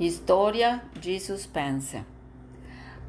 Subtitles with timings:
[0.00, 2.04] História de suspense.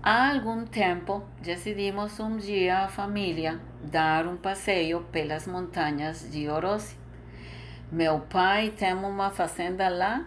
[0.02, 6.98] Há algum tempo decidimos um dia a família dar um passeio pelas montanhas de Orosi.
[7.92, 10.26] Meu pai tem uma fazenda lá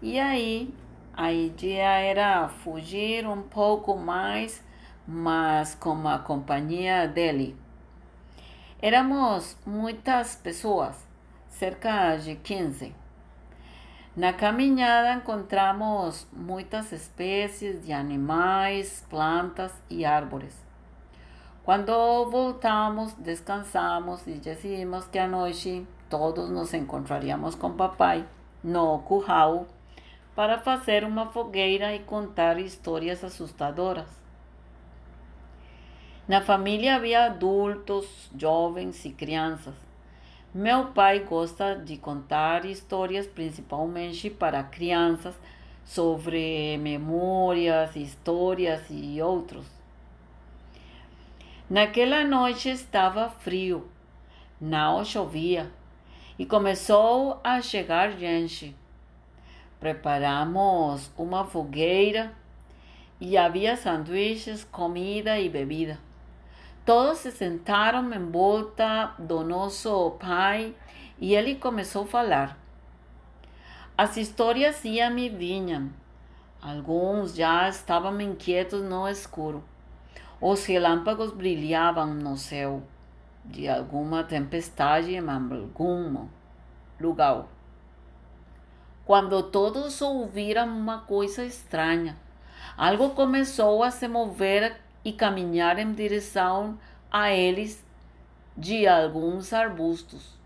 [0.00, 0.74] e aí
[1.12, 4.64] a ideia era fugir um pouco mais,
[5.06, 7.54] mas com a companhia dele.
[8.80, 11.06] Éramos muitas pessoas,
[11.50, 13.07] cerca de 15.
[14.18, 20.52] Na caminhada encontramos muitas espécies de animais, plantas e árvores.
[21.62, 28.26] Quando voltamos, descansamos e decidimos que à noite todos nos encontraríamos com papai
[28.60, 29.68] no curral
[30.34, 34.08] para fazer uma fogueira e contar histórias assustadoras.
[36.26, 39.87] Na família havia adultos, jovens e crianças.
[40.54, 45.34] Meu pai gosta de contar histórias principalmente para crianças
[45.84, 49.66] sobre memórias, histórias e outros.
[51.68, 53.88] Naquela noite estava frio,
[54.58, 55.70] não chovia
[56.38, 58.74] e começou a chegar gente.
[59.78, 62.32] Preparamos uma fogueira
[63.20, 66.07] e havia sanduíches, comida e bebida.
[66.88, 70.74] Todos se sentaram em volta do nosso pai
[71.18, 72.58] e ele começou a falar.
[73.94, 75.90] As histórias iam e vinham.
[76.62, 79.62] Alguns já estavam inquietos no escuro.
[80.40, 82.82] Os relâmpagos brilhavam no céu
[83.44, 86.26] de alguma tempestade em algum
[86.98, 87.44] lugar.
[89.04, 92.16] Quando todos ouviram uma coisa estranha,
[92.78, 96.78] algo começou a se mover e caminhar em direção
[97.10, 97.82] a eles
[98.54, 100.36] de alguns arbustos.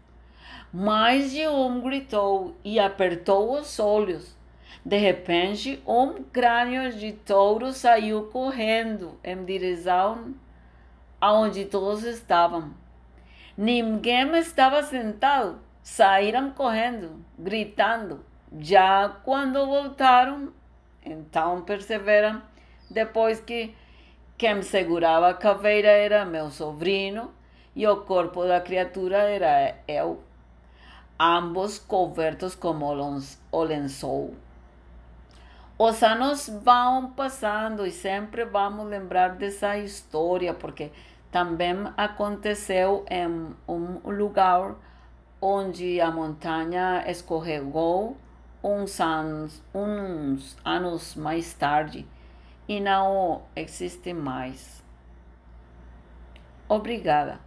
[0.73, 4.37] Mais de um gritou e apertou os olhos.
[4.85, 10.35] De repente, um crânio de touro saiu correndo em direção
[11.21, 12.73] aonde todos estavam.
[13.57, 15.59] Ninguém estava sentado.
[15.83, 18.25] Saíram correndo, gritando.
[18.61, 20.53] Já quando voltaram,
[21.05, 22.41] então perceberam,
[22.89, 23.75] depois que
[24.43, 27.31] quem segurava a caveira era meu sobrinho
[27.77, 30.21] e o corpo da criatura era eu,
[31.17, 32.87] ambos cobertos como
[33.53, 34.35] o lençol.
[35.79, 40.91] Os anos vão passando e sempre vamos lembrar dessa história, porque
[41.31, 44.75] também aconteceu em um lugar
[45.41, 48.17] onde a montanha escorregou
[48.61, 52.05] uns anos, uns anos mais tarde
[52.69, 54.83] e não existe mais.
[56.69, 57.41] Obrigada.